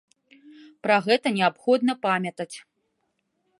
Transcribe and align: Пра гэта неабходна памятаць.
Пра 0.87 0.97
гэта 1.09 1.27
неабходна 1.37 1.93
памятаць. 2.09 2.51